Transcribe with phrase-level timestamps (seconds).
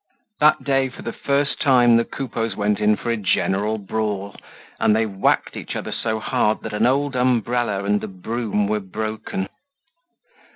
[0.39, 4.35] That day, for the first time, the Coupeaus went in for a general brawl,
[4.79, 8.79] and they whacked each other so hard that an old umbrella and the broom were
[8.79, 9.47] broken.